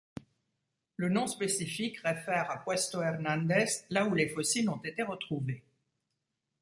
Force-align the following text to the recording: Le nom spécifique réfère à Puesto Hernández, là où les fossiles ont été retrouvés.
Le 0.95 1.09
nom 1.09 1.27
spécifique 1.27 1.99
réfère 1.99 2.49
à 2.49 2.63
Puesto 2.63 3.03
Hernández, 3.03 3.85
là 3.91 4.03
où 4.07 4.15
les 4.15 4.29
fossiles 4.29 4.71
ont 4.71 4.81
été 4.83 5.03
retrouvés. 5.03 5.63